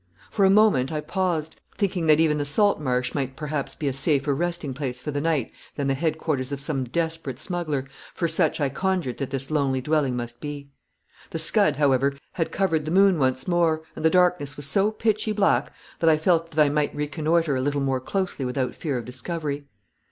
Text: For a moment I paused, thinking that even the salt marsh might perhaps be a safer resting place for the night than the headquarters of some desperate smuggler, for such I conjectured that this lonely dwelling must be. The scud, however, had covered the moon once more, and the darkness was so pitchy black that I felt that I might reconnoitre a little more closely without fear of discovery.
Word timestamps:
For 0.31 0.45
a 0.45 0.49
moment 0.49 0.91
I 0.91 0.99
paused, 0.99 1.61
thinking 1.77 2.07
that 2.07 2.19
even 2.19 2.39
the 2.39 2.43
salt 2.43 2.79
marsh 2.81 3.13
might 3.13 3.35
perhaps 3.35 3.75
be 3.75 3.87
a 3.87 3.93
safer 3.93 4.33
resting 4.33 4.73
place 4.73 4.99
for 4.99 5.11
the 5.11 5.21
night 5.21 5.51
than 5.75 5.85
the 5.85 5.93
headquarters 5.93 6.51
of 6.51 6.59
some 6.59 6.85
desperate 6.85 7.37
smuggler, 7.37 7.87
for 8.15 8.27
such 8.27 8.59
I 8.59 8.69
conjectured 8.69 9.17
that 9.19 9.29
this 9.29 9.51
lonely 9.51 9.79
dwelling 9.79 10.17
must 10.17 10.41
be. 10.41 10.71
The 11.29 11.37
scud, 11.37 11.75
however, 11.75 12.15
had 12.31 12.51
covered 12.51 12.85
the 12.85 12.89
moon 12.91 13.19
once 13.19 13.47
more, 13.47 13.83
and 13.95 14.03
the 14.03 14.09
darkness 14.09 14.57
was 14.57 14.65
so 14.65 14.89
pitchy 14.89 15.33
black 15.33 15.71
that 15.99 16.09
I 16.09 16.17
felt 16.17 16.49
that 16.49 16.63
I 16.65 16.69
might 16.69 16.95
reconnoitre 16.95 17.55
a 17.55 17.61
little 17.61 17.79
more 17.79 17.99
closely 17.99 18.43
without 18.43 18.73
fear 18.73 18.97
of 18.97 19.05
discovery. 19.05 19.67